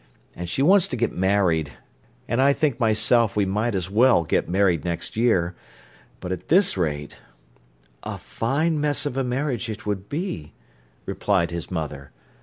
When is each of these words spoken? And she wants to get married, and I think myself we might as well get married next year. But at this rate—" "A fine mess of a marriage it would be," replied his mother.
And 0.35 0.49
she 0.49 0.63
wants 0.63 0.87
to 0.87 0.95
get 0.97 1.11
married, 1.15 1.73
and 2.27 2.41
I 2.41 2.53
think 2.53 2.79
myself 2.79 3.35
we 3.35 3.45
might 3.45 3.75
as 3.75 3.87
well 3.91 4.23
get 4.23 4.49
married 4.49 4.83
next 4.83 5.15
year. 5.15 5.55
But 6.19 6.31
at 6.31 6.47
this 6.47 6.75
rate—" 6.75 7.19
"A 8.01 8.17
fine 8.17 8.81
mess 8.81 9.05
of 9.05 9.15
a 9.15 9.23
marriage 9.23 9.69
it 9.69 9.85
would 9.85 10.09
be," 10.09 10.53
replied 11.05 11.51
his 11.51 11.69
mother. 11.69 12.09